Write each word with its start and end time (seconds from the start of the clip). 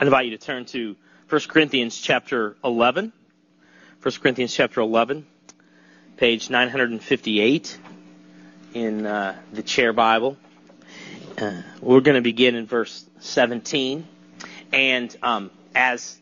I 0.00 0.04
invite 0.04 0.26
you 0.26 0.30
to 0.30 0.38
turn 0.38 0.64
to 0.66 0.94
1 1.28 1.40
Corinthians 1.48 1.98
chapter 1.98 2.56
11. 2.62 3.12
1 4.00 4.14
Corinthians 4.22 4.54
chapter 4.54 4.80
11, 4.80 5.26
page 6.16 6.50
958 6.50 7.78
in 8.74 9.04
uh, 9.04 9.36
the 9.52 9.64
chair 9.64 9.92
Bible. 9.92 10.36
Uh, 11.36 11.62
we're 11.80 11.98
going 11.98 12.14
to 12.14 12.20
begin 12.20 12.54
in 12.54 12.64
verse 12.66 13.04
17. 13.18 14.06
And 14.72 15.16
um, 15.20 15.50
as 15.74 16.16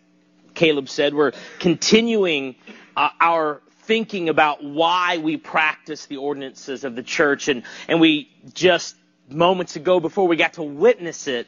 Caleb 0.55 0.89
said, 0.89 1.13
we're 1.13 1.33
continuing 1.59 2.57
uh, 2.97 3.11
our 3.21 3.61
thinking 3.83 4.31
about 4.31 4.65
why 4.65 5.19
we 5.19 5.37
practice 5.37 6.07
the 6.07 6.17
ordinances 6.17 6.85
of 6.85 6.97
the 6.97 7.03
church. 7.03 7.49
And, 7.49 7.63
and 7.89 8.01
we 8.01 8.31
just 8.55 8.97
moments 9.29 9.77
ago, 9.77 10.01
before 10.01 10.27
we 10.27 10.37
got 10.37 10.55
to 10.55 10.63
witness 10.63 11.29
it, 11.29 11.47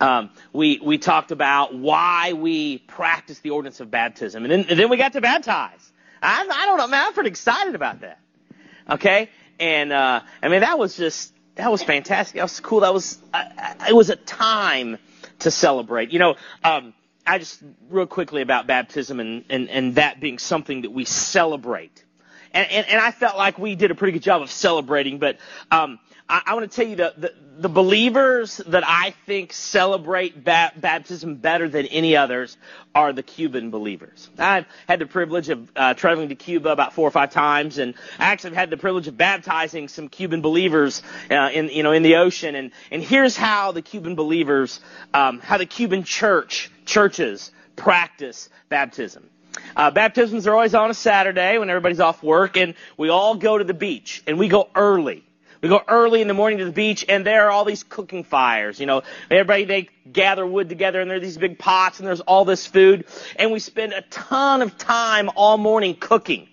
um, 0.00 0.30
we 0.52 0.78
we 0.82 0.98
talked 0.98 1.30
about 1.30 1.74
why 1.74 2.32
we 2.32 2.78
practice 2.78 3.38
the 3.40 3.50
ordinance 3.50 3.80
of 3.80 3.90
baptism, 3.90 4.44
and 4.44 4.52
then, 4.52 4.66
and 4.68 4.78
then 4.78 4.90
we 4.90 4.96
got 4.96 5.12
to 5.14 5.20
baptize. 5.20 5.92
I, 6.22 6.46
I 6.50 6.66
don't 6.66 6.78
know, 6.78 6.86
man. 6.86 7.06
I'm 7.06 7.12
pretty 7.14 7.30
excited 7.30 7.74
about 7.74 8.00
that. 8.00 8.20
Okay, 8.88 9.30
and 9.58 9.92
uh, 9.92 10.20
I 10.42 10.48
mean 10.48 10.60
that 10.60 10.78
was 10.78 10.96
just 10.96 11.32
that 11.56 11.70
was 11.70 11.82
fantastic. 11.82 12.36
That 12.36 12.42
was 12.42 12.60
cool. 12.60 12.80
That 12.80 12.92
was 12.92 13.18
uh, 13.32 13.44
it 13.88 13.94
was 13.94 14.10
a 14.10 14.16
time 14.16 14.98
to 15.40 15.50
celebrate. 15.50 16.12
You 16.12 16.18
know, 16.18 16.36
um, 16.62 16.94
I 17.26 17.38
just 17.38 17.62
real 17.88 18.06
quickly 18.06 18.42
about 18.42 18.66
baptism 18.66 19.18
and 19.20 19.44
and 19.48 19.68
and 19.70 19.94
that 19.96 20.20
being 20.20 20.38
something 20.38 20.82
that 20.82 20.90
we 20.90 21.04
celebrate. 21.04 22.04
And, 22.52 22.70
and, 22.70 22.88
and 22.88 23.00
I 23.00 23.10
felt 23.10 23.36
like 23.36 23.58
we 23.58 23.74
did 23.74 23.90
a 23.90 23.94
pretty 23.94 24.12
good 24.12 24.22
job 24.22 24.40
of 24.40 24.50
celebrating, 24.50 25.18
but 25.18 25.36
um, 25.70 25.98
I, 26.28 26.42
I 26.46 26.54
want 26.54 26.70
to 26.70 26.74
tell 26.74 26.88
you 26.88 26.96
the, 26.96 27.14
the, 27.16 27.34
the 27.58 27.68
believers 27.68 28.58
that 28.66 28.84
I 28.86 29.14
think 29.26 29.52
celebrate 29.52 30.42
ba- 30.42 30.72
baptism 30.76 31.36
better 31.36 31.68
than 31.68 31.86
any 31.86 32.16
others 32.16 32.56
are 32.94 33.12
the 33.12 33.22
Cuban 33.22 33.70
believers. 33.70 34.28
I've 34.38 34.66
had 34.88 34.98
the 34.98 35.06
privilege 35.06 35.48
of 35.48 35.70
uh, 35.76 35.94
traveling 35.94 36.28
to 36.30 36.34
Cuba 36.34 36.70
about 36.70 36.94
four 36.94 37.06
or 37.06 37.10
five 37.10 37.30
times, 37.32 37.78
and 37.78 37.94
I 38.18 38.26
actually 38.26 38.50
have 38.50 38.58
had 38.58 38.70
the 38.70 38.76
privilege 38.76 39.06
of 39.06 39.16
baptizing 39.16 39.88
some 39.88 40.08
Cuban 40.08 40.42
believers 40.42 41.02
uh, 41.30 41.50
in 41.52 41.68
you 41.68 41.82
know 41.82 41.92
in 41.92 42.02
the 42.02 42.16
ocean. 42.16 42.54
And 42.54 42.72
and 42.90 43.02
here's 43.02 43.36
how 43.36 43.72
the 43.72 43.82
Cuban 43.82 44.14
believers, 44.14 44.80
um, 45.14 45.40
how 45.40 45.58
the 45.58 45.66
Cuban 45.66 46.04
church 46.04 46.70
churches 46.84 47.52
practice 47.76 48.48
baptism. 48.68 49.28
Uh, 49.74 49.90
baptisms 49.90 50.46
are 50.46 50.52
always 50.52 50.74
on 50.74 50.90
a 50.90 50.94
Saturday 50.94 51.56
when 51.58 51.70
everybody's 51.70 52.00
off 52.00 52.22
work, 52.22 52.56
and 52.56 52.74
we 52.98 53.08
all 53.08 53.36
go 53.36 53.56
to 53.56 53.64
the 53.64 53.74
beach, 53.74 54.22
and 54.26 54.38
we 54.38 54.48
go 54.48 54.68
early. 54.74 55.24
We 55.62 55.68
go 55.68 55.82
early 55.88 56.20
in 56.20 56.28
the 56.28 56.34
morning 56.34 56.58
to 56.58 56.64
the 56.66 56.72
beach, 56.72 57.04
and 57.08 57.24
there 57.24 57.46
are 57.46 57.50
all 57.50 57.64
these 57.64 57.82
cooking 57.82 58.24
fires. 58.24 58.78
You 58.78 58.86
know, 58.86 59.02
everybody 59.30 59.64
they 59.64 59.88
gather 60.10 60.46
wood 60.46 60.68
together, 60.68 61.00
and 61.00 61.10
there 61.10 61.16
are 61.16 61.20
these 61.20 61.38
big 61.38 61.58
pots, 61.58 61.98
and 61.98 62.06
there's 62.06 62.20
all 62.20 62.44
this 62.44 62.66
food, 62.66 63.06
and 63.36 63.52
we 63.52 63.58
spend 63.58 63.92
a 63.92 64.02
ton 64.02 64.62
of 64.62 64.76
time 64.76 65.30
all 65.34 65.56
morning 65.56 65.96
cooking, 65.98 66.48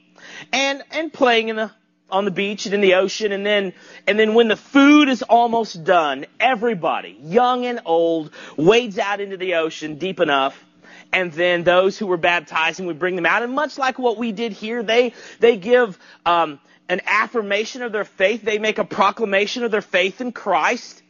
and 0.52 0.84
and 0.92 1.12
playing 1.12 1.50
in 1.50 1.56
the 1.58 1.72
on 2.10 2.26
the 2.26 2.32
beach 2.32 2.66
and 2.66 2.76
in 2.76 2.82
the 2.82 2.94
ocean, 2.96 3.32
and 3.32 3.46
then 3.46 3.74
and 4.08 4.18
then 4.18 4.34
when 4.36 4.48
the 4.48 4.56
food 4.56 5.10
is 5.10 5.22
almost 5.24 5.84
done, 5.84 6.26
everybody, 6.40 7.18
young 7.24 7.66
and 7.66 7.82
old, 7.86 8.32
wades 8.56 8.98
out 9.00 9.20
into 9.20 9.36
the 9.36 9.56
ocean 9.56 9.96
deep 9.96 10.20
enough. 10.20 10.64
And 11.12 11.32
then 11.32 11.64
those 11.64 11.96
who 11.96 12.08
were 12.08 12.18
baptizing 12.18 12.88
we 12.88 12.94
bring 12.94 13.16
them 13.16 13.28
out. 13.28 13.44
And 13.44 13.54
much 13.54 13.78
like 13.78 14.00
what 14.00 14.18
we 14.18 14.32
did 14.32 14.52
here 14.52 14.82
they 14.82 15.14
they 15.40 15.58
give 15.58 16.00
um, 16.26 16.60
an 16.94 17.02
affirmation 17.06 17.82
of 17.82 17.92
their 17.92 18.06
faith. 18.06 18.44
They 18.44 18.60
make 18.60 18.78
a 18.78 18.84
proclamation 18.84 19.64
of 19.64 19.72
their 19.72 19.82
faith 19.82 20.22
in 20.22 20.32
Christ. 20.32 21.02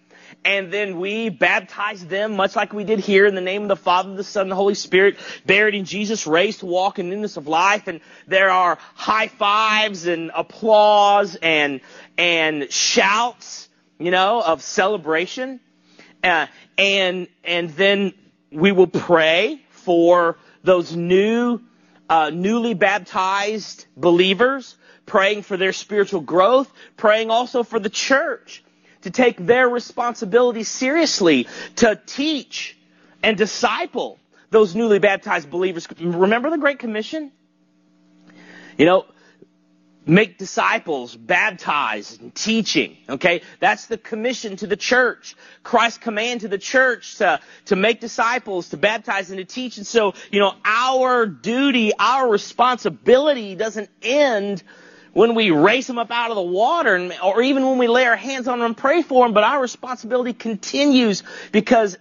And 0.46 0.74
then 0.74 1.00
we 1.00 1.30
baptize 1.30 2.06
them, 2.06 2.36
much 2.36 2.56
like 2.56 2.74
we 2.74 2.84
did 2.84 3.00
here, 3.00 3.26
in 3.26 3.36
the 3.36 3.42
name 3.42 3.64
of 3.64 3.68
the 3.68 3.76
Father, 3.76 4.16
the 4.16 4.24
Son, 4.24 4.44
and 4.44 4.52
the 4.52 4.56
Holy 4.56 4.76
Spirit, 4.76 5.18
buried 5.46 5.76
in 5.76 5.86
Jesus, 5.86 6.26
raised 6.26 6.62
to 6.62 6.66
walk 6.66 7.00
in 7.00 7.10
newness 7.10 7.38
of 7.38 7.48
life. 7.48 7.88
And 7.88 8.02
there 8.28 8.50
are 8.50 8.78
high 8.96 9.28
fives 9.28 10.08
and 10.08 10.32
applause 10.34 11.36
and 11.36 11.82
and 12.18 12.72
shouts, 12.72 13.70
you 14.00 14.12
know, 14.12 14.42
of 14.42 14.62
celebration. 14.62 15.60
Uh, 16.24 16.48
and 16.78 17.28
and 17.44 17.70
then 17.72 18.14
we 18.52 18.72
will 18.72 18.88
pray 18.88 19.62
for 19.70 20.38
those 20.64 20.96
new, 20.96 21.60
uh, 22.10 22.32
newly 22.34 22.74
baptized 22.74 23.86
believers 23.98 24.78
praying 25.06 25.42
for 25.44 25.58
their 25.58 25.74
spiritual 25.74 26.22
growth, 26.22 26.72
praying 26.98 27.30
also 27.30 27.64
for 27.64 27.80
the 27.80 27.90
church 27.90 28.64
to 29.02 29.12
take 29.12 29.38
their 29.38 29.68
responsibility 29.68 30.64
seriously, 30.64 31.48
to 31.76 32.00
teach 32.06 32.78
and 33.22 33.38
disciple 33.38 34.20
those 34.50 34.76
newly 34.76 35.00
baptized 35.00 35.50
believers. 35.50 35.88
Remember 36.00 36.50
the 36.50 36.58
Great 36.58 36.80
Commission? 36.80 37.32
You 38.78 38.86
know, 38.86 39.06
make 40.06 40.38
disciples, 40.38 41.16
baptize, 41.16 42.18
and 42.20 42.34
teaching. 42.34 42.98
Okay? 43.10 43.42
That's 43.60 43.88
the 43.88 43.98
commission 43.98 44.56
to 44.58 44.68
the 44.68 44.76
church. 44.78 45.36
Christ's 45.64 46.00
command 46.00 46.42
to 46.42 46.48
the 46.48 46.58
church 46.58 47.18
to, 47.18 47.40
to 47.66 47.76
make 47.76 48.00
disciples, 48.00 48.70
to 48.70 48.78
baptize, 48.78 49.30
and 49.30 49.38
to 49.40 49.46
teach. 49.46 49.78
And 49.78 49.88
so, 49.88 50.14
you 50.32 50.40
know, 50.40 50.54
our 50.66 51.26
duty, 51.26 51.92
our 51.98 52.30
responsibility 52.30 53.56
doesn't 53.56 53.90
end 54.02 54.64
when 55.14 55.36
we 55.36 55.52
raise 55.52 55.88
them 55.88 56.00
up 56.00 56.12
out 56.12 56.32
of 56.32 56.36
the 56.36 56.42
water, 56.42 56.96
and, 56.96 57.14
or 57.24 57.42
even 57.42 57.66
when 57.66 57.78
we 57.78 57.88
lay 57.88 58.06
our 58.06 58.16
hands 58.16 58.48
on 58.48 58.60
them 58.60 58.66
and 58.68 58.78
pray 58.78 59.02
for 59.02 59.26
them, 59.26 59.34
but 59.34 59.44
our 59.44 59.62
responsibility 59.62 60.34
continues 60.34 61.24
because 61.52 61.98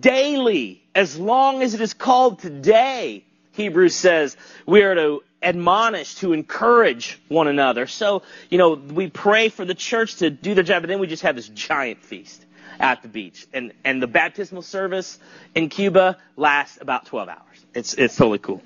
daily, 0.00 0.82
as 0.94 1.18
long 1.18 1.62
as 1.62 1.74
it 1.74 1.80
is 1.80 1.94
called 1.94 2.40
today, 2.40 3.24
Hebrews 3.52 3.94
says, 3.94 4.36
we 4.66 4.82
are 4.82 4.94
to 4.94 5.22
admonish, 5.42 6.16
to 6.16 6.32
encourage 6.32 7.18
one 7.28 7.48
another. 7.48 7.86
So, 7.86 8.22
you 8.50 8.58
know, 8.58 8.74
we 8.74 9.08
pray 9.08 9.48
for 9.48 9.64
the 9.64 9.74
church 9.74 10.16
to 10.16 10.30
do 10.30 10.54
their 10.54 10.64
job, 10.64 10.82
but 10.82 10.88
then 10.88 10.98
we 10.98 11.06
just 11.06 11.22
have 11.22 11.36
this 11.36 11.48
giant 11.48 12.02
feast 12.02 12.44
at 12.78 13.02
the 13.02 13.08
beach. 13.08 13.46
And, 13.52 13.72
and 13.84 14.02
the 14.02 14.06
baptismal 14.06 14.62
service 14.62 15.18
in 15.54 15.68
Cuba 15.68 16.18
lasts 16.36 16.78
about 16.80 17.06
12 17.06 17.28
hours. 17.28 17.66
It's, 17.74 17.94
it's 17.94 18.16
totally 18.16 18.38
cool. 18.38 18.62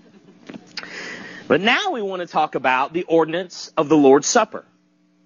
But 1.47 1.61
now 1.61 1.91
we 1.91 2.01
want 2.01 2.21
to 2.21 2.27
talk 2.27 2.55
about 2.55 2.93
the 2.93 3.03
ordinance 3.03 3.71
of 3.77 3.89
the 3.89 3.97
Lord's 3.97 4.27
Supper. 4.27 4.65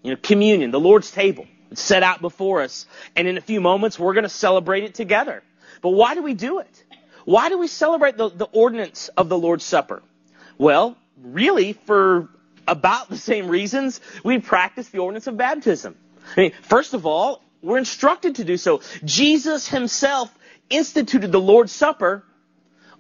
You 0.03 0.13
know, 0.13 0.19
communion, 0.21 0.71
the 0.71 0.81
Lord's 0.81 1.11
table. 1.11 1.47
It's 1.71 1.81
set 1.81 2.03
out 2.03 2.21
before 2.21 2.63
us. 2.63 2.87
And 3.15 3.29
in 3.29 3.37
a 3.37 3.41
few 3.41 3.61
moments, 3.61 3.99
we're 3.99 4.15
going 4.15 4.25
to 4.25 4.29
celebrate 4.29 4.85
it 4.85 4.95
together. 4.95 5.43
But 5.81 5.91
why 5.91 6.15
do 6.15 6.23
we 6.23 6.35
do 6.35 6.59
it? 6.59 6.85
Why 7.25 7.51
do 7.51 7.59
we 7.59 7.69
celebrate 7.69 8.17
the, 8.17 8.31
the 8.31 8.47
ordinance 8.47 9.09
of 9.17 9.29
the 9.29 9.39
Lord's 9.39 9.65
Supper? 9.65 10.03
Well, 10.57 10.97
really, 11.23 11.75
for 11.75 12.29
about 12.67 13.09
the 13.09 13.17
same 13.17 13.49
reasons 13.49 14.01
we 14.25 14.39
practice 14.41 14.89
the 14.89 14.99
ordinance 14.99 15.27
of 15.27 15.37
baptism. 15.37 15.97
I 16.37 16.41
mean, 16.41 16.53
first 16.63 16.95
of 16.95 17.07
all, 17.07 17.43
we're 17.63 17.79
instructed 17.79 18.37
to 18.37 18.45
do 18.45 18.57
so. 18.57 18.83
Jesus 19.05 19.69
himself 19.69 20.37
instituted 20.69 21.33
the 21.33 21.41
Lord's 21.41 21.73
Supper 21.73 22.25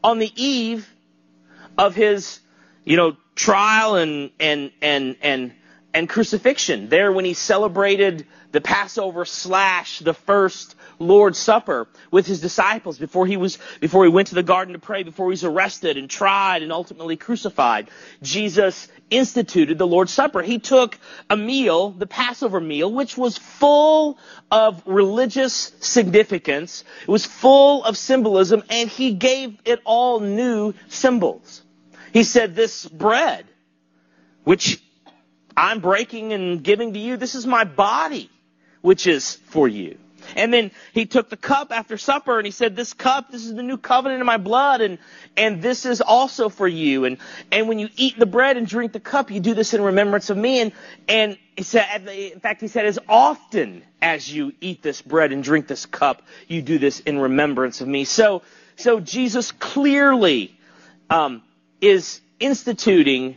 on 0.04 0.18
the 0.18 0.32
eve 0.36 0.88
of 1.76 1.94
his 1.94 2.40
you 2.88 2.96
know, 2.96 3.14
trial 3.34 3.96
and, 3.96 4.30
and, 4.40 4.70
and, 4.80 5.16
and, 5.20 5.52
and 5.92 6.08
crucifixion. 6.08 6.88
There 6.88 7.12
when 7.12 7.26
he 7.26 7.34
celebrated 7.34 8.26
the 8.50 8.62
Passover 8.62 9.26
slash 9.26 9.98
the 9.98 10.14
first 10.14 10.74
Lord's 10.98 11.36
Supper 11.36 11.86
with 12.10 12.26
his 12.26 12.40
disciples 12.40 12.98
before 12.98 13.26
he 13.26 13.36
was, 13.36 13.58
before 13.80 14.04
he 14.04 14.10
went 14.10 14.28
to 14.28 14.34
the 14.34 14.42
garden 14.42 14.72
to 14.72 14.78
pray, 14.78 15.02
before 15.02 15.26
he 15.26 15.32
was 15.32 15.44
arrested 15.44 15.98
and 15.98 16.08
tried 16.08 16.62
and 16.62 16.72
ultimately 16.72 17.18
crucified. 17.18 17.90
Jesus 18.22 18.88
instituted 19.10 19.76
the 19.76 19.86
Lord's 19.86 20.12
Supper. 20.12 20.40
He 20.40 20.58
took 20.58 20.98
a 21.28 21.36
meal, 21.36 21.90
the 21.90 22.06
Passover 22.06 22.58
meal, 22.58 22.90
which 22.90 23.18
was 23.18 23.36
full 23.36 24.16
of 24.50 24.82
religious 24.86 25.72
significance. 25.80 26.84
It 27.02 27.08
was 27.08 27.26
full 27.26 27.84
of 27.84 27.98
symbolism 27.98 28.62
and 28.70 28.88
he 28.88 29.12
gave 29.12 29.58
it 29.66 29.82
all 29.84 30.20
new 30.20 30.72
symbols. 30.88 31.64
He 32.12 32.24
said, 32.24 32.54
This 32.54 32.86
bread, 32.86 33.46
which 34.44 34.82
I'm 35.56 35.80
breaking 35.80 36.32
and 36.32 36.62
giving 36.62 36.92
to 36.92 36.98
you, 36.98 37.16
this 37.16 37.34
is 37.34 37.46
my 37.46 37.64
body, 37.64 38.30
which 38.80 39.06
is 39.06 39.34
for 39.34 39.68
you. 39.68 39.98
And 40.36 40.52
then 40.52 40.70
he 40.92 41.06
took 41.06 41.30
the 41.30 41.36
cup 41.36 41.72
after 41.72 41.96
supper 41.96 42.38
and 42.38 42.46
he 42.46 42.50
said, 42.50 42.76
This 42.76 42.92
cup, 42.92 43.30
this 43.30 43.44
is 43.44 43.54
the 43.54 43.62
new 43.62 43.76
covenant 43.78 44.20
in 44.20 44.26
my 44.26 44.36
blood, 44.36 44.80
and, 44.80 44.98
and 45.36 45.62
this 45.62 45.86
is 45.86 46.00
also 46.00 46.48
for 46.48 46.68
you. 46.68 47.04
And, 47.04 47.18
and 47.50 47.68
when 47.68 47.78
you 47.78 47.88
eat 47.96 48.18
the 48.18 48.26
bread 48.26 48.56
and 48.56 48.66
drink 48.66 48.92
the 48.92 49.00
cup, 49.00 49.30
you 49.30 49.40
do 49.40 49.54
this 49.54 49.74
in 49.74 49.82
remembrance 49.82 50.30
of 50.30 50.36
me. 50.36 50.60
And, 50.60 50.72
and 51.08 51.38
he 51.56 51.62
said, 51.62 52.06
in 52.08 52.40
fact, 52.40 52.60
he 52.60 52.68
said, 52.68 52.86
As 52.86 52.98
often 53.08 53.82
as 54.02 54.30
you 54.32 54.52
eat 54.60 54.82
this 54.82 55.02
bread 55.02 55.32
and 55.32 55.42
drink 55.42 55.66
this 55.66 55.86
cup, 55.86 56.22
you 56.46 56.62
do 56.62 56.78
this 56.78 57.00
in 57.00 57.18
remembrance 57.18 57.80
of 57.80 57.88
me. 57.88 58.04
So, 58.04 58.42
so 58.76 59.00
Jesus 59.00 59.52
clearly 59.52 60.56
um, 61.10 61.42
is 61.80 62.20
instituting 62.40 63.36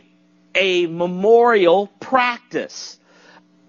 a 0.54 0.86
memorial 0.86 1.86
practice, 2.00 2.98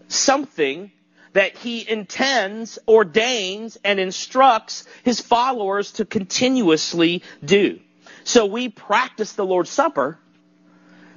something 0.08 0.92
that 1.34 1.58
he 1.58 1.90
intends, 1.90 2.78
ordains, 2.88 3.78
and 3.84 4.00
instructs 4.00 4.86
his 5.04 5.20
followers 5.20 5.94
to 5.94 6.06
continuously 6.06 7.24
do. 7.44 7.80
So 8.24 8.46
we 8.46 8.70
practice 8.70 9.34
the 9.34 9.46
Lord's 9.46 9.70
Supper. 9.70 10.20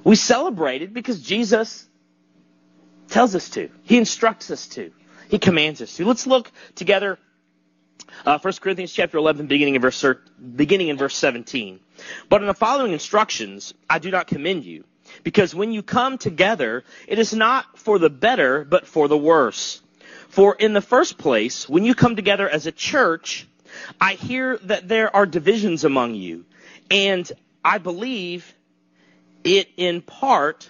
We 0.03 0.15
celebrate 0.15 0.81
it 0.81 0.93
because 0.93 1.21
Jesus 1.21 1.85
tells 3.09 3.35
us 3.35 3.49
to. 3.51 3.69
He 3.83 3.97
instructs 3.97 4.49
us 4.51 4.67
to. 4.69 4.91
He 5.29 5.39
commands 5.39 5.81
us 5.81 5.95
to. 5.97 6.05
Let's 6.05 6.25
look 6.25 6.51
together 6.75 7.19
uh, 8.25 8.39
1 8.39 8.53
Corinthians 8.61 8.91
chapter 8.91 9.17
11, 9.17 9.47
beginning 9.47 9.75
in, 9.75 9.81
verse, 9.81 10.03
beginning 10.55 10.89
in 10.89 10.97
verse 10.97 11.15
17. 11.15 11.79
But 12.29 12.41
in 12.41 12.47
the 12.47 12.53
following 12.53 12.93
instructions, 12.93 13.73
I 13.89 13.99
do 13.99 14.11
not 14.11 14.27
commend 14.27 14.65
you, 14.65 14.83
because 15.23 15.53
when 15.55 15.71
you 15.71 15.83
come 15.83 16.17
together, 16.17 16.83
it 17.07 17.19
is 17.19 17.33
not 17.33 17.77
for 17.77 17.99
the 17.99 18.09
better, 18.09 18.65
but 18.65 18.87
for 18.87 19.07
the 19.07 19.17
worse. 19.17 19.81
For 20.29 20.55
in 20.55 20.73
the 20.73 20.81
first 20.81 21.17
place, 21.17 21.67
when 21.67 21.83
you 21.83 21.95
come 21.95 22.15
together 22.15 22.49
as 22.49 22.67
a 22.67 22.71
church, 22.71 23.47
I 23.99 24.13
hear 24.13 24.57
that 24.63 24.87
there 24.87 25.15
are 25.15 25.25
divisions 25.25 25.83
among 25.83 26.15
you, 26.15 26.45
and 26.91 27.29
I 27.63 27.77
believe 27.77 28.53
it 29.43 29.69
in 29.77 30.01
part 30.01 30.69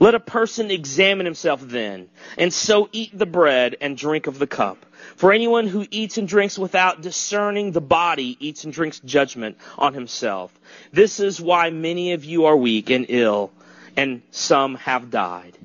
Let 0.00 0.14
a 0.14 0.20
person 0.20 0.70
examine 0.70 1.26
himself 1.26 1.60
then, 1.62 2.08
and 2.38 2.52
so 2.52 2.88
eat 2.90 3.16
the 3.16 3.26
bread 3.26 3.76
and 3.82 3.98
drink 3.98 4.26
of 4.26 4.38
the 4.38 4.46
cup. 4.46 4.86
For 5.16 5.30
anyone 5.30 5.66
who 5.66 5.86
eats 5.90 6.16
and 6.16 6.26
drinks 6.26 6.58
without 6.58 7.02
discerning 7.02 7.72
the 7.72 7.82
body 7.82 8.38
eats 8.40 8.64
and 8.64 8.72
drinks 8.72 8.98
judgment 9.00 9.58
on 9.76 9.92
himself. 9.92 10.58
This 10.90 11.20
is 11.20 11.38
why 11.38 11.68
many 11.68 12.12
of 12.12 12.24
you 12.24 12.46
are 12.46 12.56
weak 12.56 12.88
and 12.88 13.04
ill, 13.10 13.52
and 13.94 14.22
some 14.30 14.76
have 14.76 15.10
died. 15.10 15.58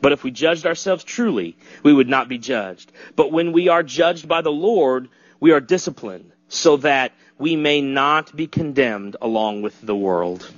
But 0.00 0.12
if 0.12 0.22
we 0.22 0.30
judged 0.30 0.64
ourselves 0.64 1.02
truly, 1.02 1.56
we 1.82 1.92
would 1.92 2.08
not 2.08 2.28
be 2.28 2.38
judged. 2.38 2.92
But 3.16 3.32
when 3.32 3.50
we 3.50 3.66
are 3.66 3.82
judged 3.82 4.28
by 4.28 4.42
the 4.42 4.52
Lord, 4.52 5.08
we 5.40 5.50
are 5.50 5.60
disciplined, 5.60 6.30
so 6.48 6.76
that 6.78 7.10
we 7.38 7.56
may 7.56 7.80
not 7.80 8.36
be 8.36 8.46
condemned 8.46 9.16
along 9.20 9.62
with 9.62 9.80
the 9.80 9.96
world. 9.96 10.48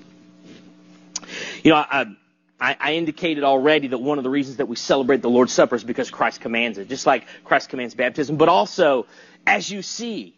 You 1.62 1.70
know, 1.70 1.76
I, 1.76 2.14
I, 2.60 2.76
I, 2.78 2.94
indicated 2.94 3.44
already 3.44 3.88
that 3.88 3.98
one 3.98 4.18
of 4.18 4.24
the 4.24 4.30
reasons 4.30 4.58
that 4.58 4.66
we 4.66 4.76
celebrate 4.76 5.22
the 5.22 5.30
Lord's 5.30 5.52
Supper 5.52 5.74
is 5.74 5.84
because 5.84 6.10
Christ 6.10 6.40
commands 6.40 6.78
it, 6.78 6.88
just 6.88 7.06
like 7.06 7.26
Christ 7.44 7.68
commands 7.68 7.94
baptism. 7.94 8.36
But 8.36 8.48
also, 8.48 9.06
as 9.46 9.70
you 9.70 9.82
see, 9.82 10.36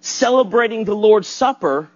celebrating 0.00 0.84
the 0.84 0.94
Lord's 0.94 1.28
Supper 1.28 1.88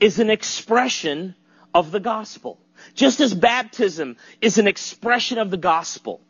is 0.00 0.18
an 0.18 0.30
expression 0.30 1.34
of 1.74 1.90
the 1.90 2.00
gospel. 2.00 2.58
Just 2.94 3.20
as 3.20 3.32
baptism 3.32 4.16
is 4.40 4.58
an 4.58 4.66
expression 4.66 5.38
of 5.38 5.50
the 5.50 5.56
gospel, 5.56 6.20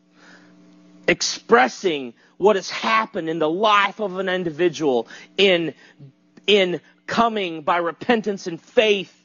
expressing 1.07 2.13
what 2.37 2.55
has 2.55 2.69
happened 2.69 3.29
in 3.29 3.39
the 3.39 3.49
life 3.49 3.99
of 3.99 4.19
an 4.19 4.29
individual 4.29 5.07
in, 5.37 5.73
in 6.45 6.81
coming 7.07 7.61
by 7.61 7.77
repentance 7.77 8.47
and 8.47 8.61
faith 8.61 9.22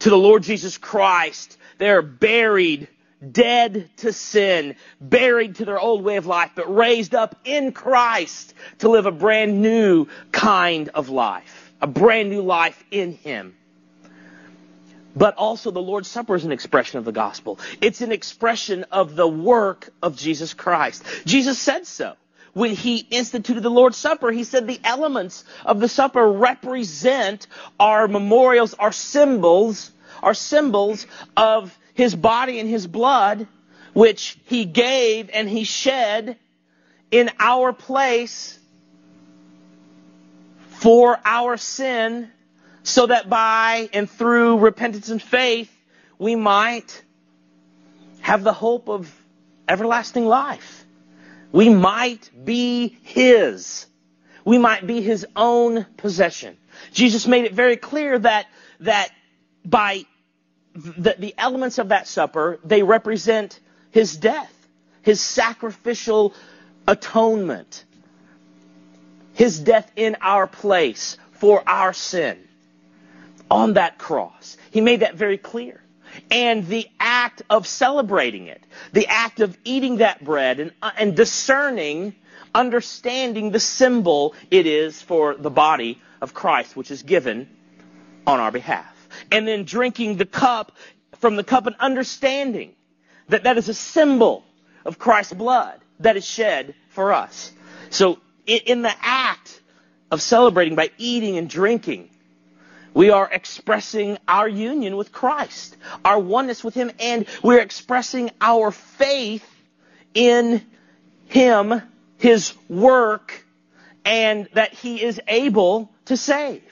to 0.00 0.10
the 0.10 0.18
Lord 0.18 0.42
Jesus 0.42 0.76
Christ 0.76 1.56
they're 1.80 2.02
buried, 2.02 2.88
dead 3.32 3.88
to 3.96 4.12
sin, 4.12 4.76
buried 5.00 5.56
to 5.56 5.64
their 5.64 5.80
old 5.80 6.04
way 6.04 6.16
of 6.16 6.26
life, 6.26 6.50
but 6.54 6.72
raised 6.72 7.14
up 7.14 7.36
in 7.44 7.72
Christ 7.72 8.52
to 8.80 8.90
live 8.90 9.06
a 9.06 9.10
brand 9.10 9.62
new 9.62 10.06
kind 10.30 10.90
of 10.90 11.08
life, 11.08 11.72
a 11.80 11.86
brand 11.86 12.28
new 12.28 12.42
life 12.42 12.84
in 12.90 13.14
Him. 13.14 13.56
But 15.16 15.36
also 15.36 15.70
the 15.70 15.80
Lord's 15.80 16.06
Supper 16.06 16.34
is 16.34 16.44
an 16.44 16.52
expression 16.52 16.98
of 16.98 17.06
the 17.06 17.12
gospel. 17.12 17.58
It's 17.80 18.02
an 18.02 18.12
expression 18.12 18.84
of 18.92 19.16
the 19.16 19.26
work 19.26 19.88
of 20.02 20.16
Jesus 20.16 20.52
Christ. 20.52 21.02
Jesus 21.24 21.58
said 21.58 21.86
so. 21.86 22.14
When 22.52 22.74
he 22.74 22.98
instituted 22.98 23.62
the 23.62 23.70
Lord's 23.70 23.96
Supper, 23.96 24.30
he 24.32 24.44
said 24.44 24.66
the 24.66 24.80
elements 24.82 25.44
of 25.64 25.78
the 25.78 25.88
supper 25.88 26.26
represent 26.26 27.46
our 27.78 28.08
memorials, 28.08 28.74
our 28.74 28.92
symbols 28.92 29.92
our 30.22 30.34
symbols 30.34 31.06
of 31.36 31.76
his 31.94 32.14
body 32.14 32.60
and 32.60 32.68
his 32.68 32.86
blood, 32.86 33.46
which 33.92 34.38
he 34.46 34.64
gave 34.64 35.30
and 35.32 35.48
he 35.48 35.64
shed 35.64 36.36
in 37.10 37.30
our 37.38 37.72
place 37.72 38.58
for 40.68 41.18
our 41.24 41.56
sin, 41.56 42.30
so 42.82 43.06
that 43.06 43.28
by 43.28 43.90
and 43.92 44.08
through 44.08 44.58
repentance 44.58 45.10
and 45.10 45.20
faith, 45.20 45.70
we 46.18 46.36
might 46.36 47.02
have 48.20 48.42
the 48.42 48.52
hope 48.52 48.88
of 48.88 49.12
everlasting 49.68 50.24
life. 50.24 50.79
We 51.52 51.68
might 51.68 52.30
be 52.44 52.98
his. 53.02 53.86
We 54.44 54.58
might 54.58 54.86
be 54.86 55.02
his 55.02 55.26
own 55.36 55.84
possession. 55.96 56.56
Jesus 56.92 57.26
made 57.26 57.44
it 57.44 57.52
very 57.52 57.76
clear 57.76 58.18
that, 58.18 58.46
that 58.80 59.10
by 59.64 60.04
the, 60.74 61.16
the 61.18 61.34
elements 61.36 61.78
of 61.78 61.88
that 61.88 62.06
supper, 62.06 62.58
they 62.64 62.82
represent 62.82 63.58
his 63.90 64.16
death, 64.16 64.52
his 65.02 65.20
sacrificial 65.20 66.34
atonement, 66.86 67.84
his 69.34 69.58
death 69.58 69.90
in 69.96 70.16
our 70.20 70.46
place 70.46 71.16
for 71.32 71.62
our 71.68 71.92
sin 71.92 72.38
on 73.50 73.74
that 73.74 73.98
cross. 73.98 74.56
He 74.70 74.80
made 74.80 75.00
that 75.00 75.16
very 75.16 75.38
clear. 75.38 75.82
And 76.30 76.66
the 76.66 76.88
act 76.98 77.42
of 77.50 77.66
celebrating 77.66 78.46
it, 78.46 78.62
the 78.92 79.06
act 79.08 79.40
of 79.40 79.56
eating 79.64 79.98
that 79.98 80.24
bread 80.24 80.60
and, 80.60 80.72
uh, 80.82 80.90
and 80.98 81.16
discerning, 81.16 82.14
understanding 82.54 83.50
the 83.50 83.60
symbol 83.60 84.34
it 84.50 84.66
is 84.66 85.00
for 85.00 85.34
the 85.34 85.50
body 85.50 86.00
of 86.20 86.34
Christ, 86.34 86.76
which 86.76 86.90
is 86.90 87.02
given 87.02 87.48
on 88.26 88.40
our 88.40 88.50
behalf 88.50 88.96
and 89.30 89.46
then 89.46 89.64
drinking 89.64 90.16
the 90.16 90.26
cup 90.26 90.72
from 91.18 91.36
the 91.36 91.44
cup 91.44 91.66
and 91.66 91.76
understanding 91.78 92.74
that 93.28 93.44
that 93.44 93.58
is 93.58 93.68
a 93.68 93.74
symbol 93.74 94.44
of 94.84 94.98
Christ's 94.98 95.34
blood 95.34 95.80
that 96.00 96.16
is 96.16 96.24
shed 96.24 96.74
for 96.90 97.12
us. 97.12 97.52
So 97.90 98.18
in 98.46 98.82
the 98.82 98.92
act 99.00 99.60
of 100.10 100.22
celebrating 100.22 100.74
by 100.74 100.90
eating 100.98 101.36
and 101.36 101.48
drinking, 101.48 102.10
we 102.94 103.10
are 103.10 103.28
expressing 103.30 104.18
our 104.26 104.48
union 104.48 104.96
with 104.96 105.12
Christ, 105.12 105.76
our 106.04 106.18
oneness 106.18 106.64
with 106.64 106.74
Him, 106.74 106.90
and 106.98 107.26
we're 107.42 107.60
expressing 107.60 108.30
our 108.40 108.70
faith 108.70 109.46
in 110.14 110.64
Him, 111.26 111.82
His 112.18 112.54
work, 112.68 113.44
and 114.04 114.48
that 114.54 114.72
He 114.72 115.02
is 115.02 115.20
able 115.28 115.92
to 116.06 116.16
save. 116.16 116.62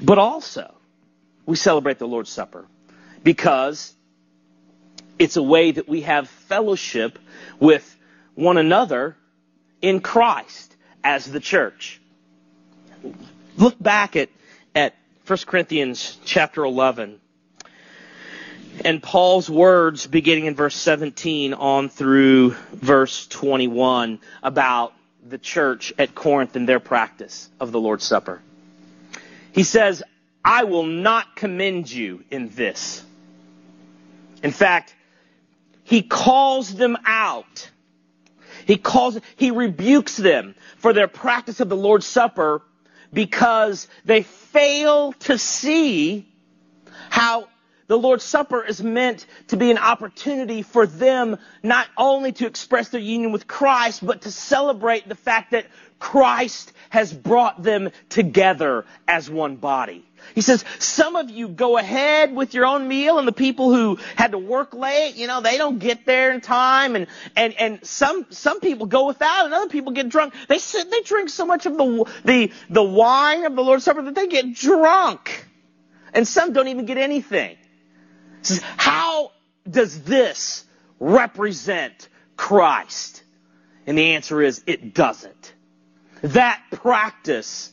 But 0.00 0.18
also, 0.18 0.74
we 1.46 1.56
celebrate 1.56 1.98
the 1.98 2.08
Lord's 2.08 2.30
Supper? 2.30 2.66
Because 3.22 3.94
it's 5.18 5.36
a 5.36 5.42
way 5.42 5.70
that 5.72 5.88
we 5.88 6.02
have 6.02 6.28
fellowship 6.28 7.18
with 7.58 7.96
one 8.34 8.58
another 8.58 9.16
in 9.80 10.00
Christ 10.00 10.76
as 11.02 11.24
the 11.24 11.40
church. 11.40 12.00
Look 13.56 13.80
back 13.80 14.16
at, 14.16 14.28
at 14.74 14.94
1 15.26 15.38
Corinthians 15.46 16.18
chapter 16.24 16.64
11 16.64 17.20
and 18.84 19.02
Paul's 19.02 19.48
words 19.48 20.06
beginning 20.06 20.46
in 20.46 20.54
verse 20.54 20.74
17 20.74 21.54
on 21.54 21.88
through 21.88 22.50
verse 22.72 23.26
21 23.28 24.18
about 24.42 24.92
the 25.26 25.38
church 25.38 25.92
at 25.98 26.14
Corinth 26.14 26.56
and 26.56 26.68
their 26.68 26.80
practice 26.80 27.48
of 27.60 27.72
the 27.72 27.80
Lord's 27.80 28.04
Supper. 28.04 28.42
He 29.52 29.62
says, 29.62 30.02
I 30.44 30.64
will 30.64 30.84
not 30.84 31.36
commend 31.36 31.90
you 31.90 32.24
in 32.30 32.48
this. 32.50 33.02
In 34.42 34.50
fact, 34.50 34.94
he 35.84 36.02
calls 36.02 36.74
them 36.74 36.98
out. 37.06 37.70
He 38.66 38.76
calls, 38.76 39.18
he 39.36 39.50
rebukes 39.50 40.16
them 40.16 40.54
for 40.78 40.92
their 40.92 41.08
practice 41.08 41.60
of 41.60 41.68
the 41.68 41.76
Lord's 41.76 42.06
Supper 42.06 42.62
because 43.14 43.88
they 44.04 44.22
fail 44.22 45.12
to 45.12 45.38
see 45.38 46.28
how 47.10 47.48
the 47.86 47.98
Lord's 47.98 48.24
Supper 48.24 48.64
is 48.64 48.82
meant 48.82 49.26
to 49.48 49.56
be 49.56 49.70
an 49.70 49.78
opportunity 49.78 50.62
for 50.62 50.86
them 50.86 51.36
not 51.62 51.86
only 51.96 52.32
to 52.32 52.46
express 52.46 52.88
their 52.88 53.00
union 53.00 53.30
with 53.32 53.46
Christ, 53.46 54.04
but 54.04 54.22
to 54.22 54.30
celebrate 54.30 55.08
the 55.08 55.14
fact 55.14 55.50
that 55.50 55.66
Christ 55.98 56.72
has 56.90 57.12
brought 57.12 57.62
them 57.62 57.90
together 58.08 58.84
as 59.06 59.28
one 59.28 59.56
body. 59.56 60.04
He 60.34 60.40
says, 60.40 60.64
some 60.78 61.16
of 61.16 61.28
you 61.28 61.48
go 61.48 61.76
ahead 61.76 62.34
with 62.34 62.54
your 62.54 62.64
own 62.64 62.88
meal 62.88 63.18
and 63.18 63.28
the 63.28 63.32
people 63.32 63.74
who 63.74 63.98
had 64.16 64.32
to 64.32 64.38
work 64.38 64.72
late, 64.72 65.16
you 65.16 65.26
know, 65.26 65.42
they 65.42 65.58
don't 65.58 65.78
get 65.78 66.06
there 66.06 66.32
in 66.32 66.40
time 66.40 66.96
and, 66.96 67.06
and, 67.36 67.54
and 67.60 67.84
some, 67.86 68.26
some 68.30 68.60
people 68.60 68.86
go 68.86 69.06
without 69.06 69.44
and 69.44 69.52
other 69.52 69.68
people 69.68 69.92
get 69.92 70.08
drunk. 70.08 70.32
They 70.48 70.58
sit, 70.58 70.90
they 70.90 71.02
drink 71.02 71.28
so 71.28 71.44
much 71.44 71.66
of 71.66 71.76
the, 71.76 72.10
the, 72.24 72.52
the 72.70 72.82
wine 72.82 73.44
of 73.44 73.54
the 73.54 73.62
Lord's 73.62 73.84
Supper 73.84 74.00
that 74.02 74.14
they 74.14 74.26
get 74.26 74.54
drunk. 74.54 75.46
And 76.14 76.26
some 76.26 76.54
don't 76.54 76.68
even 76.68 76.86
get 76.86 76.96
anything 76.96 77.56
says, 78.46 78.60
how 78.76 79.32
does 79.68 80.02
this 80.02 80.64
represent 81.00 82.08
Christ? 82.36 83.22
And 83.86 83.98
the 83.98 84.14
answer 84.14 84.42
is, 84.42 84.62
it 84.66 84.94
doesn't. 84.94 85.52
That 86.22 86.62
practice 86.70 87.72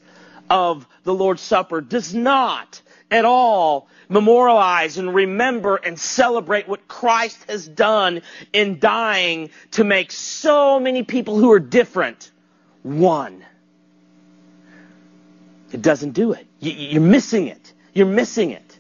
of 0.49 0.85
the 1.03 1.13
Lord's 1.13 1.41
Supper 1.41 1.81
does 1.81 2.13
not 2.13 2.81
at 3.09 3.25
all 3.25 3.87
memorialize 4.09 4.97
and 4.97 5.13
remember 5.13 5.77
and 5.77 5.97
celebrate 5.97 6.67
what 6.67 6.87
Christ 6.87 7.43
has 7.47 7.67
done 7.67 8.21
in 8.51 8.79
dying 8.79 9.51
to 9.71 9.83
make 9.83 10.11
so 10.11 10.79
many 10.79 11.03
people 11.03 11.37
who 11.37 11.51
are 11.53 11.59
different 11.59 12.29
one. 12.83 13.45
It 15.71 15.81
doesn't 15.81 16.11
do 16.11 16.33
it. 16.33 16.45
You're 16.59 17.01
missing 17.01 17.47
it. 17.47 17.73
You're 17.93 18.05
missing 18.05 18.51
it. 18.51 18.70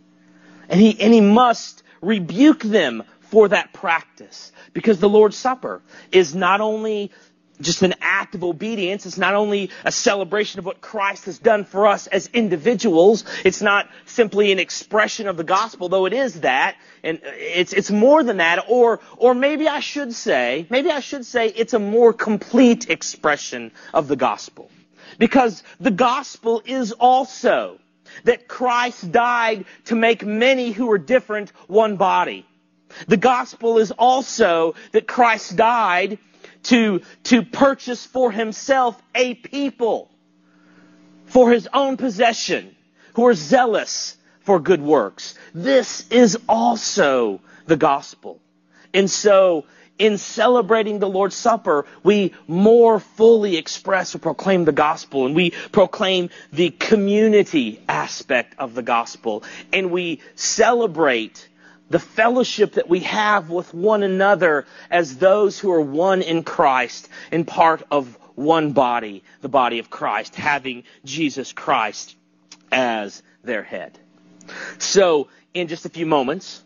And 0.71 0.79
he, 0.79 0.99
and 0.99 1.13
he 1.13 1.21
must 1.21 1.83
rebuke 2.01 2.63
them 2.63 3.03
for 3.19 3.49
that 3.49 3.73
practice. 3.73 4.53
Because 4.73 4.99
the 4.99 5.09
Lord's 5.09 5.35
Supper 5.35 5.81
is 6.11 6.33
not 6.33 6.61
only 6.61 7.11
just 7.59 7.83
an 7.83 7.93
act 8.01 8.35
of 8.35 8.43
obedience. 8.43 9.05
It's 9.05 9.17
not 9.17 9.35
only 9.35 9.69
a 9.85 9.91
celebration 9.91 10.59
of 10.59 10.65
what 10.65 10.81
Christ 10.81 11.25
has 11.25 11.37
done 11.37 11.65
for 11.65 11.87
us 11.87 12.07
as 12.07 12.27
individuals. 12.27 13.25
It's 13.45 13.61
not 13.61 13.89
simply 14.05 14.51
an 14.51 14.59
expression 14.59 15.27
of 15.27 15.37
the 15.37 15.43
gospel, 15.43 15.89
though 15.89 16.05
it 16.05 16.13
is 16.13 16.41
that. 16.41 16.77
And 17.03 17.19
it's, 17.23 17.73
it's 17.73 17.91
more 17.91 18.23
than 18.23 18.37
that. 18.37 18.65
Or, 18.67 19.01
or 19.17 19.35
maybe 19.35 19.67
I 19.67 19.81
should 19.81 20.13
say, 20.13 20.65
maybe 20.69 20.89
I 20.89 21.01
should 21.01 21.25
say 21.25 21.47
it's 21.49 21.73
a 21.73 21.79
more 21.79 22.13
complete 22.13 22.89
expression 22.89 23.73
of 23.93 24.07
the 24.07 24.15
gospel. 24.15 24.71
Because 25.19 25.61
the 25.79 25.91
gospel 25.91 26.63
is 26.65 26.93
also 26.93 27.77
that 28.23 28.47
Christ 28.47 29.11
died 29.11 29.65
to 29.85 29.95
make 29.95 30.25
many 30.25 30.71
who 30.71 30.91
are 30.91 30.97
different 30.97 31.51
one 31.67 31.97
body. 31.97 32.45
The 33.07 33.17
gospel 33.17 33.77
is 33.77 33.91
also 33.91 34.75
that 34.91 35.07
Christ 35.07 35.55
died 35.55 36.19
to, 36.63 37.01
to 37.25 37.41
purchase 37.43 38.05
for 38.05 38.31
himself 38.31 39.01
a 39.15 39.33
people 39.33 40.09
for 41.25 41.51
his 41.51 41.67
own 41.73 41.97
possession 41.97 42.75
who 43.13 43.25
are 43.27 43.33
zealous 43.33 44.17
for 44.41 44.59
good 44.59 44.81
works. 44.81 45.35
This 45.53 46.09
is 46.09 46.37
also 46.47 47.39
the 47.67 47.77
gospel. 47.77 48.39
And 48.93 49.09
so 49.09 49.65
in 49.97 50.17
celebrating 50.17 50.99
the 50.99 51.09
Lord's 51.09 51.35
Supper, 51.35 51.85
we 52.03 52.33
more 52.47 52.99
fully 52.99 53.57
express 53.57 54.15
or 54.15 54.19
proclaim 54.19 54.65
the 54.65 54.71
gospel 54.71 55.25
and 55.25 55.35
we 55.35 55.51
proclaim 55.71 56.29
the 56.51 56.71
community 56.71 57.81
aspect 57.87 58.55
of 58.57 58.73
the 58.73 58.81
gospel 58.81 59.43
and 59.71 59.91
we 59.91 60.21
celebrate 60.35 61.47
the 61.91 61.99
fellowship 61.99 62.73
that 62.73 62.89
we 62.89 63.01
have 63.01 63.49
with 63.49 63.73
one 63.73 64.01
another 64.01 64.65
as 64.89 65.17
those 65.17 65.59
who 65.59 65.71
are 65.71 65.81
one 65.81 66.21
in 66.21 66.41
Christ 66.43 67.09
and 67.31 67.45
part 67.45 67.83
of 67.91 68.17
one 68.35 68.71
body, 68.71 69.23
the 69.41 69.49
body 69.49 69.79
of 69.79 69.89
Christ, 69.89 70.35
having 70.35 70.83
Jesus 71.03 71.51
Christ 71.51 72.15
as 72.71 73.21
their 73.43 73.61
head. 73.61 73.99
So, 74.79 75.27
in 75.53 75.67
just 75.67 75.85
a 75.85 75.89
few 75.89 76.05
moments, 76.05 76.63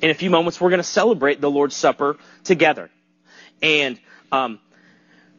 in 0.00 0.10
a 0.10 0.14
few 0.14 0.30
moments, 0.30 0.60
we're 0.60 0.70
going 0.70 0.78
to 0.78 0.84
celebrate 0.84 1.40
the 1.40 1.50
Lord's 1.50 1.76
Supper 1.76 2.16
together. 2.44 2.90
And 3.62 3.98
um, 4.30 4.60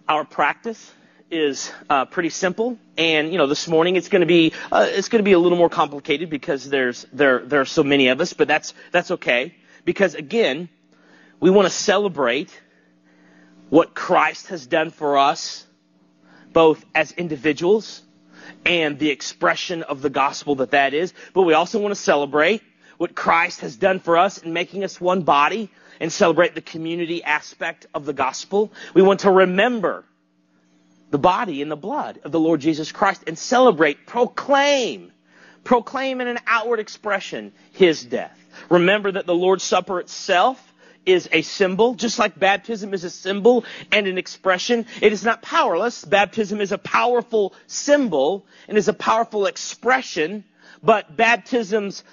our 0.07 0.25
practice 0.25 0.91
is 1.31 1.71
uh, 1.89 2.05
pretty 2.05 2.29
simple. 2.29 2.77
And 2.97 3.31
you 3.31 3.37
know, 3.37 3.47
this 3.47 3.67
morning 3.67 3.95
it's 3.95 4.09
going 4.09 4.21
to 4.21 4.27
be 4.27 4.53
uh, 4.71 4.87
it's 4.89 5.09
going 5.09 5.19
to 5.19 5.27
be 5.27 5.33
a 5.33 5.39
little 5.39 5.57
more 5.57 5.69
complicated 5.69 6.29
because 6.29 6.69
there's 6.69 7.05
there 7.13 7.39
there 7.45 7.61
are 7.61 7.65
so 7.65 7.83
many 7.83 8.07
of 8.07 8.19
us. 8.19 8.33
But 8.33 8.47
that's 8.47 8.73
that's 8.91 9.11
okay 9.11 9.55
because 9.85 10.15
again, 10.15 10.69
we 11.39 11.49
want 11.49 11.67
to 11.67 11.73
celebrate 11.73 12.49
what 13.69 13.93
Christ 13.93 14.47
has 14.47 14.65
done 14.65 14.89
for 14.89 15.17
us, 15.17 15.65
both 16.51 16.83
as 16.95 17.11
individuals 17.11 18.01
and 18.65 18.97
the 18.97 19.11
expression 19.11 19.83
of 19.83 20.01
the 20.01 20.09
gospel 20.09 20.55
that 20.55 20.71
that 20.71 20.93
is. 20.93 21.13
But 21.33 21.43
we 21.43 21.53
also 21.53 21.79
want 21.79 21.93
to 21.93 22.01
celebrate 22.01 22.63
what 22.99 23.15
Christ 23.15 23.61
has 23.61 23.77
done 23.77 24.01
for 24.01 24.17
us 24.17 24.39
in 24.39 24.51
making 24.51 24.83
us 24.83 24.99
one 24.99 25.21
body 25.21 25.69
and 26.01 26.11
celebrate 26.11 26.53
the 26.53 26.61
community 26.61 27.23
aspect 27.23 27.87
of 27.95 28.05
the 28.05 28.11
gospel. 28.11 28.73
We 28.93 29.01
want 29.01 29.21
to 29.21 29.31
remember 29.31 30.03
the 31.09 31.17
body 31.17 31.61
and 31.61 31.71
the 31.71 31.77
blood 31.77 32.19
of 32.25 32.33
the 32.33 32.39
Lord 32.41 32.59
Jesus 32.59 32.91
Christ 32.91 33.23
and 33.25 33.37
celebrate, 33.37 34.05
proclaim, 34.05 35.13
proclaim 35.63 36.19
in 36.19 36.27
an 36.27 36.39
outward 36.45 36.79
expression 36.79 37.53
his 37.71 38.03
death. 38.03 38.37
Remember 38.69 39.13
that 39.13 39.25
the 39.25 39.33
Lord's 39.33 39.63
Supper 39.63 40.01
itself 40.01 40.61
is 41.05 41.29
a 41.31 41.41
symbol, 41.41 41.95
just 41.95 42.19
like 42.19 42.37
baptism 42.37 42.93
is 42.93 43.05
a 43.05 43.09
symbol 43.09 43.63
and 43.93 44.07
an 44.07 44.17
expression. 44.17 44.85
It 45.01 45.13
is 45.13 45.23
not 45.23 45.41
powerless. 45.41 46.03
Baptism 46.03 46.59
is 46.59 46.73
a 46.73 46.77
powerful 46.77 47.53
symbol 47.65 48.45
and 48.67 48.77
is 48.77 48.89
a 48.89 48.93
powerful 48.93 49.45
expression, 49.45 50.43
but 50.83 51.15
baptism's 51.15 52.03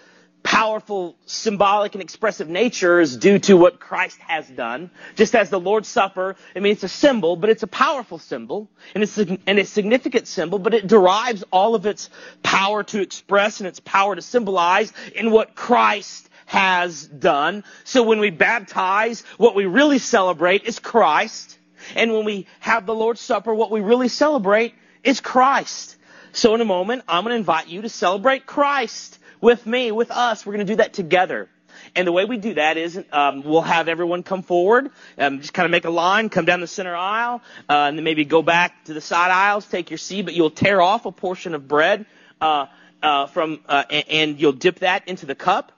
powerful 0.46 1.16
symbolic 1.26 1.96
and 1.96 2.02
expressive 2.02 2.48
nature 2.48 3.00
is 3.00 3.16
due 3.16 3.40
to 3.40 3.56
what 3.56 3.80
Christ 3.80 4.16
has 4.20 4.46
done. 4.48 4.92
Just 5.16 5.34
as 5.34 5.50
the 5.50 5.58
Lord's 5.58 5.88
Supper, 5.88 6.36
I 6.54 6.60
mean, 6.60 6.70
it's 6.70 6.84
a 6.84 6.88
symbol, 6.88 7.34
but 7.34 7.50
it's 7.50 7.64
a 7.64 7.66
powerful 7.66 8.20
symbol, 8.20 8.70
and 8.94 9.02
it's 9.02 9.18
a, 9.18 9.38
and 9.44 9.58
a 9.58 9.64
significant 9.64 10.28
symbol, 10.28 10.60
but 10.60 10.72
it 10.72 10.86
derives 10.86 11.42
all 11.50 11.74
of 11.74 11.84
its 11.84 12.10
power 12.44 12.84
to 12.84 13.02
express 13.02 13.58
and 13.58 13.66
its 13.66 13.80
power 13.80 14.14
to 14.14 14.22
symbolize 14.22 14.92
in 15.16 15.32
what 15.32 15.56
Christ 15.56 16.30
has 16.46 17.08
done. 17.08 17.64
So 17.82 18.04
when 18.04 18.20
we 18.20 18.30
baptize, 18.30 19.22
what 19.38 19.56
we 19.56 19.66
really 19.66 19.98
celebrate 19.98 20.62
is 20.62 20.78
Christ. 20.78 21.58
And 21.96 22.12
when 22.12 22.24
we 22.24 22.46
have 22.60 22.86
the 22.86 22.94
Lord's 22.94 23.20
Supper, 23.20 23.52
what 23.52 23.72
we 23.72 23.80
really 23.80 24.08
celebrate 24.08 24.74
is 25.02 25.18
Christ. 25.18 25.96
So 26.30 26.54
in 26.54 26.60
a 26.60 26.64
moment, 26.64 27.02
I'm 27.08 27.24
going 27.24 27.32
to 27.32 27.38
invite 27.38 27.66
you 27.66 27.82
to 27.82 27.88
celebrate 27.88 28.46
Christ 28.46 29.15
with 29.40 29.66
me, 29.66 29.92
with 29.92 30.10
us. 30.10 30.44
We're 30.44 30.54
going 30.54 30.66
to 30.66 30.72
do 30.72 30.76
that 30.76 30.92
together. 30.92 31.48
And 31.94 32.06
the 32.06 32.12
way 32.12 32.24
we 32.24 32.38
do 32.38 32.54
that 32.54 32.76
is 32.76 33.02
um, 33.12 33.42
we'll 33.42 33.60
have 33.62 33.88
everyone 33.88 34.22
come 34.22 34.42
forward, 34.42 34.90
um, 35.18 35.40
just 35.40 35.52
kind 35.52 35.64
of 35.64 35.70
make 35.70 35.84
a 35.84 35.90
line, 35.90 36.28
come 36.28 36.44
down 36.44 36.60
the 36.60 36.66
center 36.66 36.94
aisle, 36.94 37.42
uh, 37.68 37.72
and 37.72 37.98
then 37.98 38.04
maybe 38.04 38.24
go 38.24 38.42
back 38.42 38.84
to 38.84 38.94
the 38.94 39.00
side 39.00 39.30
aisles, 39.30 39.66
take 39.66 39.90
your 39.90 39.98
seat, 39.98 40.22
but 40.22 40.34
you'll 40.34 40.50
tear 40.50 40.80
off 40.80 41.06
a 41.06 41.12
portion 41.12 41.54
of 41.54 41.68
bread 41.68 42.06
uh, 42.40 42.66
uh, 43.02 43.26
from, 43.26 43.60
uh, 43.68 43.84
and, 43.90 44.04
and 44.08 44.40
you'll 44.40 44.52
dip 44.52 44.80
that 44.80 45.06
into 45.08 45.26
the 45.26 45.34
cup. 45.34 45.72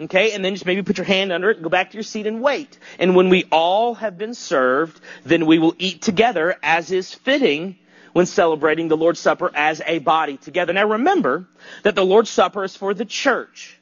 Okay, 0.00 0.32
and 0.32 0.44
then 0.44 0.54
just 0.54 0.66
maybe 0.66 0.82
put 0.82 0.98
your 0.98 1.04
hand 1.04 1.30
under 1.30 1.50
it, 1.50 1.62
go 1.62 1.68
back 1.68 1.92
to 1.92 1.94
your 1.96 2.02
seat 2.02 2.26
and 2.26 2.42
wait. 2.42 2.76
And 2.98 3.14
when 3.14 3.28
we 3.28 3.44
all 3.52 3.94
have 3.94 4.18
been 4.18 4.34
served, 4.34 5.00
then 5.22 5.46
we 5.46 5.60
will 5.60 5.76
eat 5.78 6.02
together 6.02 6.56
as 6.64 6.90
is 6.90 7.14
fitting 7.14 7.78
when 8.14 8.26
celebrating 8.26 8.86
the 8.86 8.96
Lord's 8.96 9.18
Supper 9.18 9.50
as 9.54 9.82
a 9.84 9.98
body 9.98 10.36
together. 10.36 10.72
Now 10.72 10.88
remember 10.88 11.46
that 11.82 11.96
the 11.96 12.04
Lord's 12.04 12.30
Supper 12.30 12.62
is 12.62 12.76
for 12.76 12.94
the 12.94 13.04
church. 13.04 13.76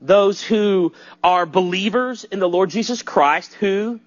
Those 0.00 0.42
who 0.42 0.94
are 1.22 1.44
believers 1.44 2.24
in 2.24 2.38
the 2.38 2.48
Lord 2.48 2.70
Jesus 2.70 3.02
Christ 3.02 3.52
who, 3.54 4.00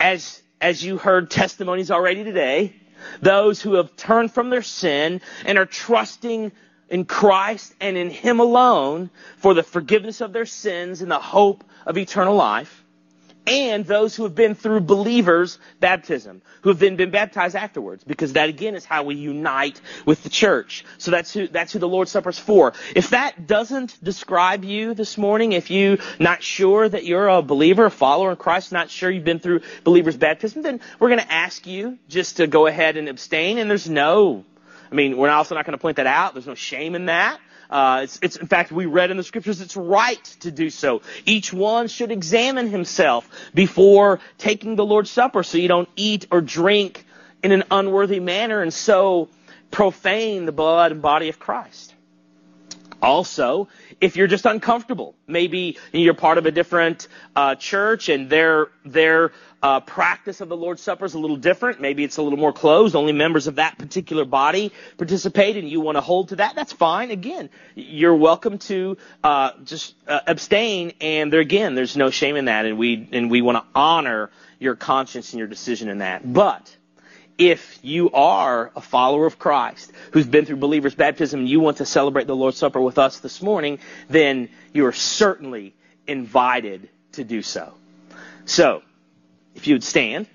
as, 0.00 0.42
as 0.60 0.84
you 0.84 0.98
heard 0.98 1.30
testimonies 1.30 1.92
already 1.92 2.24
today, 2.24 2.74
those 3.20 3.62
who 3.62 3.74
have 3.74 3.94
turned 3.96 4.32
from 4.32 4.50
their 4.50 4.62
sin 4.62 5.20
and 5.44 5.58
are 5.58 5.66
trusting 5.66 6.50
in 6.88 7.04
Christ 7.04 7.72
and 7.80 7.96
in 7.96 8.10
Him 8.10 8.40
alone 8.40 9.10
for 9.36 9.54
the 9.54 9.62
forgiveness 9.62 10.20
of 10.20 10.32
their 10.32 10.46
sins 10.46 11.02
and 11.02 11.10
the 11.10 11.20
hope 11.20 11.62
of 11.86 11.96
eternal 11.96 12.34
life 12.34 12.82
and 13.46 13.84
those 13.84 14.14
who 14.14 14.22
have 14.22 14.34
been 14.34 14.54
through 14.54 14.80
believers' 14.80 15.58
baptism, 15.80 16.42
who 16.62 16.70
have 16.70 16.78
then 16.78 16.96
been 16.96 17.10
baptized 17.10 17.56
afterwards, 17.56 18.04
because 18.04 18.34
that 18.34 18.48
again 18.48 18.74
is 18.74 18.84
how 18.84 19.02
we 19.02 19.16
unite 19.16 19.80
with 20.06 20.22
the 20.22 20.28
church. 20.28 20.84
So 20.98 21.10
that's 21.10 21.32
who, 21.32 21.48
that's 21.48 21.72
who 21.72 21.78
the 21.78 21.88
Lord's 21.88 22.10
Supper 22.10 22.30
is 22.30 22.38
for. 22.38 22.72
If 22.94 23.10
that 23.10 23.46
doesn't 23.46 24.02
describe 24.02 24.64
you 24.64 24.94
this 24.94 25.18
morning, 25.18 25.52
if 25.52 25.70
you're 25.70 25.98
not 26.20 26.42
sure 26.42 26.88
that 26.88 27.04
you're 27.04 27.28
a 27.28 27.42
believer, 27.42 27.86
a 27.86 27.90
follower 27.90 28.30
in 28.30 28.36
Christ, 28.36 28.70
not 28.70 28.90
sure 28.90 29.10
you've 29.10 29.24
been 29.24 29.40
through 29.40 29.62
believers' 29.82 30.16
baptism, 30.16 30.62
then 30.62 30.80
we're 31.00 31.08
going 31.08 31.20
to 31.20 31.32
ask 31.32 31.66
you 31.66 31.98
just 32.08 32.36
to 32.36 32.46
go 32.46 32.66
ahead 32.66 32.96
and 32.96 33.08
abstain, 33.08 33.58
and 33.58 33.68
there's 33.68 33.88
no, 33.88 34.44
I 34.90 34.94
mean, 34.94 35.16
we're 35.16 35.30
also 35.30 35.54
not 35.54 35.66
going 35.66 35.76
to 35.76 35.82
point 35.82 35.96
that 35.96 36.06
out. 36.06 36.34
There's 36.34 36.46
no 36.46 36.54
shame 36.54 36.94
in 36.94 37.06
that. 37.06 37.40
Uh, 37.72 38.00
it's, 38.02 38.18
it's, 38.20 38.36
in 38.36 38.46
fact, 38.46 38.70
we 38.70 38.84
read 38.84 39.10
in 39.10 39.16
the 39.16 39.22
scriptures 39.22 39.62
it's 39.62 39.78
right 39.78 40.22
to 40.40 40.50
do 40.50 40.68
so. 40.68 41.00
Each 41.24 41.54
one 41.54 41.88
should 41.88 42.12
examine 42.12 42.68
himself 42.68 43.26
before 43.54 44.20
taking 44.36 44.76
the 44.76 44.84
Lord's 44.84 45.08
Supper 45.08 45.42
so 45.42 45.56
you 45.56 45.68
don't 45.68 45.88
eat 45.96 46.26
or 46.30 46.42
drink 46.42 47.06
in 47.42 47.50
an 47.50 47.64
unworthy 47.70 48.20
manner 48.20 48.60
and 48.60 48.74
so 48.74 49.30
profane 49.70 50.44
the 50.44 50.52
blood 50.52 50.92
and 50.92 51.00
body 51.00 51.30
of 51.30 51.38
Christ. 51.38 51.94
Also, 53.02 53.68
if 54.00 54.16
you're 54.16 54.28
just 54.28 54.46
uncomfortable, 54.46 55.16
maybe 55.26 55.76
you're 55.92 56.14
part 56.14 56.38
of 56.38 56.46
a 56.46 56.52
different 56.52 57.08
uh, 57.34 57.56
church 57.56 58.08
and 58.08 58.30
their 58.30 58.68
their 58.84 59.32
uh, 59.60 59.80
practice 59.80 60.40
of 60.40 60.48
the 60.48 60.56
Lord's 60.56 60.82
Supper 60.82 61.04
is 61.04 61.14
a 61.14 61.18
little 61.18 61.36
different. 61.36 61.80
Maybe 61.80 62.04
it's 62.04 62.16
a 62.16 62.22
little 62.22 62.38
more 62.38 62.52
closed. 62.52 62.94
Only 62.96 63.12
members 63.12 63.48
of 63.48 63.56
that 63.56 63.76
particular 63.76 64.24
body 64.24 64.72
participate, 64.98 65.56
and 65.56 65.68
you 65.68 65.80
want 65.80 65.96
to 65.96 66.00
hold 66.00 66.28
to 66.28 66.36
that. 66.36 66.54
That's 66.54 66.72
fine. 66.72 67.10
Again, 67.10 67.50
you're 67.74 68.14
welcome 68.14 68.58
to 68.58 68.96
uh, 69.24 69.50
just 69.64 69.94
uh, 70.06 70.20
abstain. 70.26 70.92
And 71.00 71.32
there 71.32 71.40
again, 71.40 71.74
there's 71.74 71.96
no 71.96 72.10
shame 72.10 72.36
in 72.36 72.44
that, 72.44 72.66
and 72.66 72.78
we 72.78 73.08
and 73.10 73.30
we 73.30 73.42
want 73.42 73.58
to 73.58 73.64
honor 73.74 74.30
your 74.60 74.76
conscience 74.76 75.32
and 75.32 75.38
your 75.38 75.48
decision 75.48 75.88
in 75.88 75.98
that. 75.98 76.32
But 76.32 76.76
if 77.38 77.78
you 77.82 78.10
are 78.12 78.70
a 78.76 78.80
follower 78.80 79.26
of 79.26 79.38
Christ 79.38 79.92
who's 80.12 80.26
been 80.26 80.44
through 80.44 80.56
believer's 80.56 80.94
baptism 80.94 81.40
and 81.40 81.48
you 81.48 81.60
want 81.60 81.78
to 81.78 81.86
celebrate 81.86 82.26
the 82.26 82.36
Lord's 82.36 82.56
Supper 82.58 82.80
with 82.80 82.98
us 82.98 83.18
this 83.20 83.42
morning, 83.42 83.78
then 84.08 84.48
you 84.72 84.86
are 84.86 84.92
certainly 84.92 85.74
invited 86.06 86.88
to 87.12 87.24
do 87.24 87.42
so. 87.42 87.74
So, 88.44 88.82
if 89.54 89.66
you 89.66 89.74
would 89.74 89.84
stand. 89.84 90.26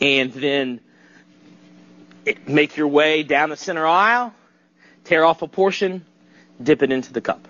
And 0.00 0.32
then 0.32 0.80
make 2.46 2.76
your 2.76 2.88
way 2.88 3.22
down 3.24 3.50
the 3.50 3.56
center 3.56 3.86
aisle, 3.86 4.32
tear 5.04 5.24
off 5.24 5.42
a 5.42 5.48
portion, 5.48 6.04
dip 6.62 6.82
it 6.82 6.92
into 6.92 7.12
the 7.12 7.20
cup. 7.20 7.48